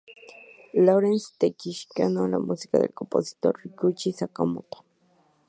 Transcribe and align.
Lawrence" 0.85 1.27
Takeshi 1.39 1.85
Kitano 1.89 2.19
y 2.27 2.31
la 2.31 2.39
música 2.39 2.79
del 2.79 2.91
compositor 2.99 3.53
Ryuichi 3.63 4.11
Sakamoto. 4.19 4.79